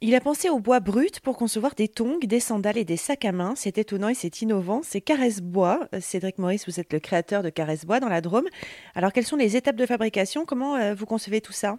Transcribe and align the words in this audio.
Il 0.00 0.14
a 0.14 0.20
pensé 0.20 0.48
au 0.48 0.60
bois 0.60 0.78
brut 0.78 1.18
pour 1.18 1.36
concevoir 1.36 1.74
des 1.74 1.88
tongs, 1.88 2.20
des 2.22 2.38
sandales 2.38 2.78
et 2.78 2.84
des 2.84 2.96
sacs 2.96 3.24
à 3.24 3.32
main. 3.32 3.54
C'est 3.56 3.78
étonnant 3.78 4.08
et 4.08 4.14
c'est 4.14 4.42
innovant. 4.42 4.80
C'est 4.84 5.00
Caresse 5.00 5.42
Bois. 5.42 5.88
Cédric 5.98 6.38
Maurice, 6.38 6.68
vous 6.68 6.78
êtes 6.78 6.92
le 6.92 7.00
créateur 7.00 7.42
de 7.42 7.50
Caresse 7.50 7.84
Bois 7.84 7.98
dans 7.98 8.08
la 8.08 8.20
Drôme. 8.20 8.46
Alors, 8.94 9.12
quelles 9.12 9.24
sont 9.24 9.36
les 9.36 9.56
étapes 9.56 9.74
de 9.74 9.86
fabrication? 9.86 10.44
Comment 10.46 10.76
euh, 10.76 10.94
vous 10.94 11.04
concevez 11.04 11.40
tout 11.40 11.52
ça? 11.52 11.78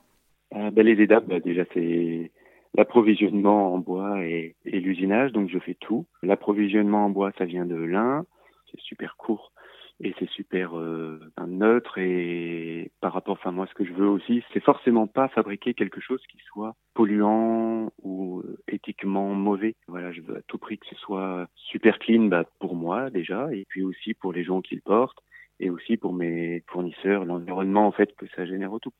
Ah, 0.53 0.69
ben, 0.69 0.85
Les 0.85 1.01
étapes, 1.01 1.27
bah, 1.27 1.39
déjà, 1.39 1.63
c'est 1.73 2.29
l'approvisionnement 2.75 3.73
en 3.73 3.77
bois 3.77 4.21
et, 4.25 4.57
et 4.65 4.81
l'usinage. 4.81 5.31
Donc, 5.31 5.49
je 5.49 5.59
fais 5.59 5.77
tout. 5.79 6.05
L'approvisionnement 6.21 7.05
en 7.05 7.09
bois, 7.09 7.31
ça 7.37 7.45
vient 7.45 7.65
de 7.65 7.75
lin. 7.75 8.25
C'est 8.69 8.81
super 8.81 9.15
court 9.15 9.53
et 10.01 10.13
c'est 10.17 10.29
super 10.29 10.77
euh, 10.77 11.19
neutre 11.47 11.97
et 11.97 12.91
par 13.01 13.13
rapport 13.13 13.33
enfin 13.33 13.51
moi 13.51 13.67
ce 13.67 13.73
que 13.73 13.83
je 13.83 13.93
veux 13.93 14.07
aussi 14.07 14.43
c'est 14.53 14.63
forcément 14.63 15.07
pas 15.07 15.27
fabriquer 15.27 15.73
quelque 15.73 15.99
chose 15.99 16.21
qui 16.31 16.37
soit 16.45 16.75
polluant 16.93 17.91
ou 18.01 18.39
euh, 18.39 18.57
éthiquement 18.67 19.33
mauvais. 19.33 19.75
Voilà 19.87 20.11
je 20.11 20.21
veux 20.21 20.37
à 20.37 20.41
tout 20.47 20.57
prix 20.57 20.77
que 20.77 20.87
ce 20.87 20.95
soit 20.95 21.47
super 21.55 21.99
clean 21.99 22.25
bah, 22.25 22.45
pour 22.59 22.75
moi 22.75 23.09
déjà 23.09 23.53
et 23.53 23.65
puis 23.67 23.83
aussi 23.83 24.13
pour 24.13 24.31
les 24.31 24.43
gens 24.43 24.61
qui 24.61 24.75
le 24.75 24.81
portent 24.81 25.19
et 25.59 25.69
aussi 25.69 25.97
pour 25.97 26.13
mes 26.13 26.63
fournisseurs 26.67 27.25
l'environnement 27.25 27.85
en 27.85 27.91
fait 27.91 28.15
que 28.15 28.25
ça 28.35 28.45
génère 28.45 28.71
autour. 28.71 28.93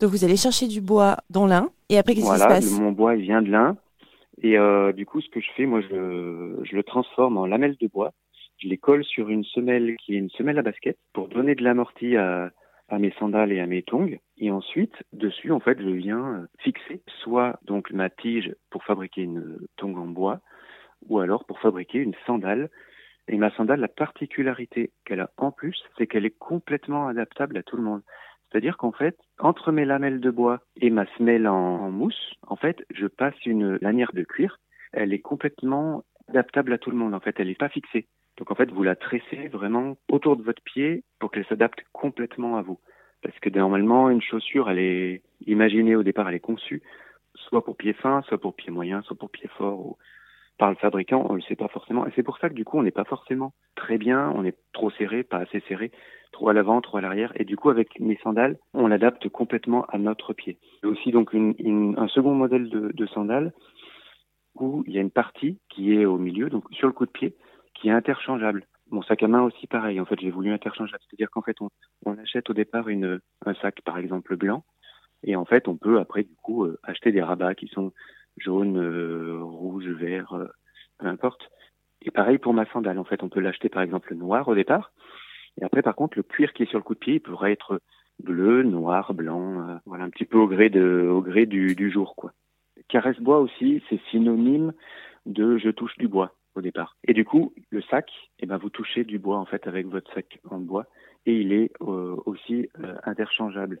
Donc 0.00 0.10
vous 0.10 0.24
allez 0.24 0.36
chercher 0.36 0.68
du 0.68 0.80
bois 0.80 1.16
dans 1.30 1.46
l'Ain 1.46 1.70
et 1.88 1.96
après 1.96 2.14
qu'est-ce 2.14 2.30
qui 2.30 2.38
se 2.40 2.46
passe? 2.46 2.78
mon 2.78 2.92
bois 2.92 3.16
il 3.16 3.22
vient 3.22 3.40
de 3.40 3.50
l'Ain 3.50 3.76
et 4.42 4.58
euh, 4.58 4.92
du 4.92 5.06
coup 5.06 5.22
ce 5.22 5.30
que 5.30 5.40
je 5.40 5.48
fais 5.56 5.64
moi 5.64 5.80
je, 5.80 6.58
je 6.62 6.76
le 6.76 6.82
transforme 6.82 7.38
en 7.38 7.46
lamelles 7.46 7.76
de 7.80 7.86
bois 7.86 8.12
je 8.62 8.68
les 8.68 8.78
colle 8.78 9.04
sur 9.04 9.28
une 9.28 9.44
semelle 9.44 9.96
qui 9.96 10.14
est 10.14 10.18
une 10.18 10.30
semelle 10.30 10.58
à 10.58 10.62
basket 10.62 10.96
pour 11.12 11.28
donner 11.28 11.54
de 11.54 11.64
l'amorti 11.64 12.16
à, 12.16 12.50
mes 12.98 13.12
sandales 13.18 13.52
et 13.52 13.60
à 13.60 13.66
mes 13.66 13.82
tongs. 13.82 14.18
Et 14.36 14.50
ensuite, 14.50 14.94
dessus, 15.12 15.50
en 15.50 15.60
fait, 15.60 15.80
je 15.80 15.88
viens 15.88 16.46
fixer 16.58 17.02
soit 17.22 17.58
donc 17.62 17.90
ma 17.90 18.10
tige 18.10 18.54
pour 18.70 18.84
fabriquer 18.84 19.22
une 19.22 19.58
tongue 19.76 19.98
en 19.98 20.06
bois, 20.06 20.40
ou 21.08 21.18
alors 21.18 21.46
pour 21.46 21.58
fabriquer 21.58 21.98
une 21.98 22.14
sandale. 22.26 22.68
Et 23.28 23.38
ma 23.38 23.50
sandale, 23.52 23.80
la 23.80 23.88
particularité 23.88 24.92
qu'elle 25.06 25.20
a 25.20 25.30
en 25.38 25.52
plus, 25.52 25.82
c'est 25.96 26.06
qu'elle 26.06 26.26
est 26.26 26.38
complètement 26.38 27.08
adaptable 27.08 27.56
à 27.56 27.62
tout 27.62 27.76
le 27.76 27.82
monde. 27.82 28.02
C'est-à-dire 28.50 28.76
qu'en 28.76 28.92
fait, 28.92 29.16
entre 29.38 29.72
mes 29.72 29.86
lamelles 29.86 30.20
de 30.20 30.30
bois 30.30 30.60
et 30.76 30.90
ma 30.90 31.06
semelle 31.16 31.48
en, 31.48 31.54
en, 31.54 31.90
mousse, 31.90 32.34
en 32.46 32.56
fait, 32.56 32.84
je 32.90 33.06
passe 33.06 33.46
une 33.46 33.78
lanière 33.80 34.12
de 34.12 34.22
cuir. 34.22 34.58
Elle 34.92 35.14
est 35.14 35.20
complètement 35.20 36.04
adaptable 36.28 36.72
à 36.72 36.78
tout 36.78 36.90
le 36.90 36.96
monde. 36.96 37.14
En 37.14 37.20
fait, 37.20 37.38
elle 37.38 37.48
n'est 37.48 37.54
pas 37.54 37.68
fixée. 37.68 38.06
Donc 38.38 38.50
en 38.50 38.54
fait, 38.54 38.70
vous 38.70 38.82
la 38.82 38.96
tressez 38.96 39.48
vraiment 39.48 39.96
autour 40.08 40.36
de 40.36 40.42
votre 40.42 40.62
pied 40.62 41.04
pour 41.18 41.30
qu'elle 41.30 41.46
s'adapte 41.46 41.82
complètement 41.92 42.56
à 42.56 42.62
vous. 42.62 42.78
Parce 43.22 43.38
que 43.38 43.50
normalement, 43.50 44.10
une 44.10 44.22
chaussure, 44.22 44.70
elle 44.70 44.78
est 44.78 45.22
imaginée 45.46 45.94
au 45.94 46.02
départ, 46.02 46.28
elle 46.28 46.34
est 46.34 46.40
conçue 46.40 46.82
soit 47.36 47.64
pour 47.64 47.76
pied 47.76 47.92
fin, 47.92 48.22
soit 48.22 48.38
pour 48.38 48.54
pied 48.54 48.70
moyen, 48.70 49.02
soit 49.02 49.16
pour 49.16 49.30
pied 49.30 49.48
fort, 49.56 49.96
par 50.58 50.70
le 50.70 50.76
fabricant, 50.76 51.26
on 51.28 51.32
ne 51.32 51.38
le 51.38 51.42
sait 51.42 51.56
pas 51.56 51.68
forcément. 51.68 52.06
Et 52.06 52.10
c'est 52.14 52.22
pour 52.22 52.38
ça 52.38 52.48
que 52.48 52.54
du 52.54 52.64
coup, 52.64 52.78
on 52.78 52.82
n'est 52.82 52.90
pas 52.90 53.04
forcément 53.04 53.52
très 53.74 53.98
bien, 53.98 54.30
on 54.34 54.44
est 54.44 54.56
trop 54.72 54.90
serré, 54.90 55.22
pas 55.22 55.38
assez 55.38 55.60
serré, 55.68 55.90
trop 56.30 56.48
à 56.48 56.52
l'avant, 56.52 56.80
trop 56.80 56.98
à 56.98 57.00
l'arrière. 57.00 57.32
Et 57.36 57.44
du 57.44 57.56
coup, 57.56 57.70
avec 57.70 57.98
mes 58.00 58.18
sandales, 58.22 58.58
on 58.74 58.86
l'adapte 58.86 59.28
complètement 59.28 59.84
à 59.86 59.98
notre 59.98 60.34
pied. 60.34 60.58
Il 60.82 60.86
y 60.86 60.88
a 60.88 60.92
aussi 60.92 61.10
donc 61.10 61.32
une, 61.32 61.54
une, 61.58 61.98
un 61.98 62.08
second 62.08 62.34
modèle 62.34 62.68
de, 62.68 62.92
de 62.92 63.06
sandales 63.06 63.52
où 64.54 64.84
il 64.86 64.94
y 64.94 64.98
a 64.98 65.00
une 65.00 65.10
partie 65.10 65.58
qui 65.68 65.94
est 65.94 66.04
au 66.04 66.18
milieu, 66.18 66.50
donc 66.50 66.64
sur 66.72 66.86
le 66.86 66.92
coup 66.92 67.06
de 67.06 67.10
pied, 67.10 67.34
qui 67.74 67.88
est 67.88 67.92
interchangeable. 67.92 68.66
Mon 68.90 69.02
sac 69.02 69.22
à 69.22 69.28
main 69.28 69.42
aussi 69.42 69.66
pareil. 69.66 70.00
En 70.00 70.04
fait, 70.04 70.20
j'ai 70.20 70.30
voulu 70.30 70.52
interchangeable, 70.52 71.02
c'est-à-dire 71.08 71.30
qu'en 71.30 71.42
fait, 71.42 71.56
on, 71.60 71.70
on, 72.04 72.18
achète 72.18 72.50
au 72.50 72.52
départ 72.52 72.88
une, 72.88 73.20
un 73.46 73.54
sac, 73.54 73.80
par 73.82 73.98
exemple 73.98 74.36
blanc, 74.36 74.64
et 75.24 75.36
en 75.36 75.44
fait, 75.44 75.68
on 75.68 75.76
peut 75.76 75.98
après 75.98 76.24
du 76.24 76.34
coup 76.42 76.64
euh, 76.64 76.78
acheter 76.82 77.12
des 77.12 77.22
rabats 77.22 77.54
qui 77.54 77.68
sont 77.68 77.92
jaunes, 78.36 78.78
euh, 78.78 79.38
rouges, 79.42 79.88
verts, 79.88 80.34
euh, 80.34 80.46
peu 80.98 81.06
importe. 81.06 81.50
Et 82.02 82.10
pareil 82.10 82.38
pour 82.38 82.52
ma 82.52 82.66
sandale. 82.66 82.98
En 82.98 83.04
fait, 83.04 83.22
on 83.22 83.28
peut 83.28 83.40
l'acheter 83.40 83.68
par 83.68 83.82
exemple 83.82 84.14
noir 84.14 84.48
au 84.48 84.54
départ, 84.54 84.92
et 85.60 85.64
après, 85.64 85.82
par 85.82 85.94
contre, 85.94 86.16
le 86.16 86.22
cuir 86.22 86.52
qui 86.52 86.62
est 86.62 86.66
sur 86.66 86.78
le 86.78 86.84
coup 86.84 86.94
de 86.94 86.98
pied 86.98 87.14
il 87.14 87.20
pourrait 87.20 87.52
être 87.52 87.80
bleu, 88.22 88.62
noir, 88.62 89.14
blanc, 89.14 89.68
euh, 89.68 89.76
voilà, 89.86 90.04
un 90.04 90.10
petit 90.10 90.24
peu 90.24 90.38
au 90.38 90.46
gré 90.46 90.70
de, 90.70 91.08
au 91.10 91.20
gré 91.20 91.46
du, 91.46 91.74
du 91.74 91.90
jour, 91.90 92.14
quoi. 92.16 92.32
Caresse 92.92 93.20
bois 93.20 93.40
aussi, 93.40 93.82
c'est 93.88 93.98
synonyme 94.10 94.74
de 95.24 95.56
je 95.56 95.70
touche 95.70 95.96
du 95.96 96.08
bois 96.08 96.34
au 96.54 96.60
départ. 96.60 96.98
Et 97.08 97.14
du 97.14 97.24
coup, 97.24 97.54
le 97.70 97.80
sac, 97.80 98.12
eh 98.38 98.44
ben, 98.44 98.58
vous 98.58 98.68
touchez 98.68 99.04
du 99.04 99.18
bois 99.18 99.38
en 99.38 99.46
fait 99.46 99.66
avec 99.66 99.86
votre 99.86 100.12
sac 100.12 100.38
en 100.50 100.58
bois 100.58 100.84
et 101.24 101.40
il 101.40 101.54
est 101.54 101.70
euh, 101.80 102.16
aussi 102.26 102.68
euh, 102.80 102.94
interchangeable. 103.04 103.80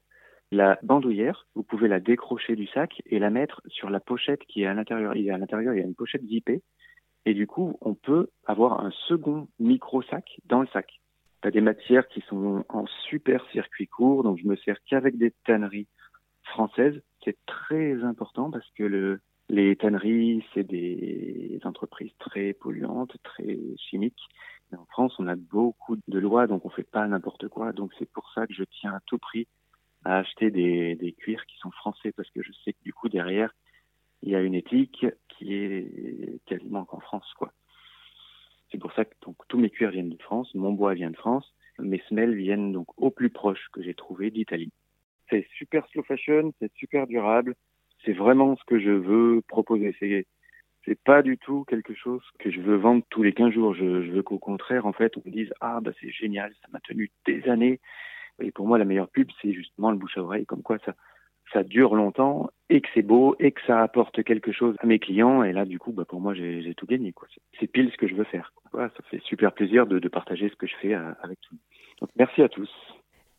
La 0.50 0.78
bandoulière, 0.82 1.46
vous 1.54 1.62
pouvez 1.62 1.88
la 1.88 2.00
décrocher 2.00 2.56
du 2.56 2.66
sac 2.68 3.02
et 3.04 3.18
la 3.18 3.28
mettre 3.28 3.60
sur 3.66 3.90
la 3.90 4.00
pochette 4.00 4.46
qui 4.46 4.62
est 4.62 4.66
à 4.66 4.72
l'intérieur. 4.72 5.14
Il 5.14 5.24
y 5.24 5.30
a 5.30 5.34
à 5.34 5.38
l'intérieur, 5.38 5.74
il 5.74 5.80
y 5.80 5.82
a 5.82 5.86
une 5.86 5.94
pochette 5.94 6.24
zippée 6.24 6.62
et 7.26 7.34
du 7.34 7.46
coup, 7.46 7.76
on 7.82 7.92
peut 7.92 8.30
avoir 8.46 8.82
un 8.82 8.92
second 9.08 9.46
micro 9.58 10.00
sac 10.00 10.24
dans 10.46 10.62
le 10.62 10.68
sac. 10.68 10.88
Tu 11.42 11.48
as 11.48 11.50
des 11.50 11.60
matières 11.60 12.08
qui 12.08 12.22
sont 12.22 12.64
en 12.70 12.86
super 13.10 13.44
circuit 13.50 13.88
court, 13.88 14.22
donc 14.22 14.38
je 14.42 14.48
me 14.48 14.56
sers 14.56 14.82
qu'avec 14.86 15.18
des 15.18 15.34
tanneries 15.44 15.88
françaises. 16.44 17.02
C'est 17.24 17.38
très 17.46 18.02
important 18.02 18.50
parce 18.50 18.68
que 18.72 18.82
le, 18.82 19.20
les 19.48 19.76
tanneries, 19.76 20.44
c'est 20.54 20.64
des 20.64 21.60
entreprises 21.64 22.12
très 22.18 22.52
polluantes, 22.52 23.16
très 23.22 23.58
chimiques. 23.76 24.22
En 24.76 24.86
France, 24.86 25.14
on 25.18 25.28
a 25.28 25.36
beaucoup 25.36 25.96
de 26.08 26.18
lois, 26.18 26.46
donc 26.46 26.64
on 26.64 26.70
fait 26.70 26.88
pas 26.88 27.06
n'importe 27.06 27.48
quoi. 27.48 27.72
Donc 27.72 27.92
c'est 27.98 28.10
pour 28.10 28.30
ça 28.32 28.46
que 28.46 28.54
je 28.54 28.64
tiens 28.64 28.94
à 28.94 29.00
tout 29.06 29.18
prix 29.18 29.46
à 30.04 30.18
acheter 30.18 30.50
des, 30.50 30.96
des 30.96 31.12
cuirs 31.12 31.44
qui 31.46 31.56
sont 31.58 31.70
français, 31.70 32.12
parce 32.12 32.30
que 32.30 32.42
je 32.42 32.50
sais 32.64 32.72
que 32.72 32.82
du 32.82 32.92
coup 32.92 33.08
derrière, 33.08 33.54
il 34.22 34.30
y 34.30 34.36
a 34.36 34.40
une 34.40 34.54
éthique 34.54 35.06
qui 35.28 35.54
est 35.54 36.40
quasiment 36.46 36.84
qu'en 36.84 37.00
France, 37.00 37.30
quoi. 37.38 37.52
C'est 38.70 38.78
pour 38.78 38.92
ça 38.94 39.04
que 39.04 39.14
donc, 39.24 39.36
tous 39.48 39.58
mes 39.58 39.68
cuirs 39.68 39.90
viennent 39.90 40.08
de 40.08 40.22
France, 40.22 40.52
mon 40.54 40.72
bois 40.72 40.94
vient 40.94 41.10
de 41.10 41.16
France, 41.16 41.54
mes 41.78 42.02
semelles 42.08 42.34
viennent 42.34 42.72
donc 42.72 42.86
au 42.96 43.10
plus 43.10 43.30
proche 43.30 43.68
que 43.72 43.82
j'ai 43.82 43.94
trouvé 43.94 44.30
d'Italie. 44.30 44.72
C'est 45.32 45.46
super 45.56 45.86
slow 45.88 46.02
fashion, 46.02 46.52
c'est 46.60 46.70
super 46.74 47.06
durable, 47.06 47.54
c'est 48.04 48.12
vraiment 48.12 48.54
ce 48.56 48.64
que 48.66 48.78
je 48.78 48.90
veux 48.90 49.40
proposer. 49.48 49.96
C'est 49.98 50.26
c'est 50.84 51.00
pas 51.02 51.22
du 51.22 51.38
tout 51.38 51.64
quelque 51.68 51.94
chose 51.94 52.22
que 52.38 52.50
je 52.50 52.60
veux 52.60 52.76
vendre 52.76 53.02
tous 53.08 53.22
les 53.22 53.32
15 53.32 53.52
jours. 53.52 53.72
Je, 53.72 53.84
veux 53.84 54.22
qu'au 54.22 54.38
contraire, 54.38 54.84
en 54.84 54.92
fait, 54.92 55.16
on 55.16 55.22
me 55.24 55.32
dise 55.32 55.52
ah 55.60 55.80
bah 55.80 55.92
c'est 56.00 56.10
génial, 56.10 56.52
ça 56.60 56.68
m'a 56.70 56.80
tenu 56.80 57.10
des 57.24 57.48
années. 57.48 57.80
Et 58.40 58.50
pour 58.50 58.66
moi, 58.66 58.78
la 58.78 58.84
meilleure 58.84 59.08
pub, 59.08 59.28
c'est 59.40 59.52
justement 59.52 59.90
le 59.90 59.96
bouche 59.96 60.18
à 60.18 60.22
oreille, 60.22 60.44
comme 60.44 60.62
quoi 60.62 60.78
ça 60.84 61.62
dure 61.62 61.94
longtemps 61.94 62.50
et 62.70 62.80
que 62.80 62.88
c'est 62.94 63.02
beau 63.02 63.36
et 63.38 63.52
que 63.52 63.60
ça 63.66 63.82
apporte 63.82 64.22
quelque 64.22 64.52
chose 64.52 64.74
à 64.80 64.86
mes 64.86 64.98
clients. 64.98 65.42
Et 65.42 65.52
là, 65.52 65.64
du 65.64 65.78
coup, 65.78 65.92
bah, 65.92 66.04
pour 66.04 66.20
moi, 66.20 66.34
j'ai 66.34 66.74
tout 66.76 66.86
gagné. 66.86 67.14
C'est 67.60 67.66
pile 67.66 67.90
ce 67.92 67.96
que 67.96 68.08
je 68.08 68.14
veux 68.14 68.24
faire. 68.24 68.52
Ça 68.72 68.90
fait 69.10 69.20
super 69.22 69.52
plaisir 69.52 69.86
de, 69.86 70.08
partager 70.08 70.48
ce 70.48 70.56
que 70.56 70.66
je 70.66 70.74
fais 70.76 70.94
euh, 70.94 71.12
avec 71.22 71.40
tout. 71.42 71.56
Donc, 72.00 72.10
merci 72.16 72.42
à 72.42 72.48
tous. 72.48 72.70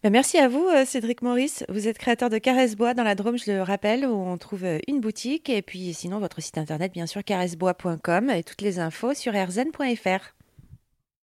Ben, 0.03 0.11
merci 0.11 0.37
à 0.37 0.49
vous, 0.49 0.67
euh, 0.67 0.83
Cédric 0.83 1.21
Maurice. 1.21 1.63
Vous 1.69 1.87
êtes 1.87 1.97
créateur 1.97 2.29
de 2.29 2.37
Caresse 2.37 2.75
Bois 2.75 2.93
dans 2.93 3.05
la 3.05 3.15
Drôme, 3.15 3.37
je 3.37 3.49
le 3.49 3.61
rappelle, 3.61 4.05
où 4.05 4.13
on 4.13 4.37
trouve 4.37 4.65
euh, 4.65 4.79
une 4.89 4.99
boutique. 4.99 5.49
Et 5.49 5.61
puis 5.61 5.93
sinon, 5.93 6.19
votre 6.19 6.41
site 6.41 6.57
internet, 6.57 6.91
bien 6.91 7.05
sûr, 7.05 7.23
caressebois.com 7.23 8.29
et 8.29 8.43
toutes 8.43 8.61
les 8.61 8.79
infos 8.79 9.13
sur 9.13 9.31
rzn.fr. 9.31 10.33